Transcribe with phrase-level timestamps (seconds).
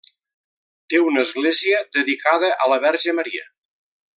[0.93, 3.49] Té una església dedicada a la Verge Maria.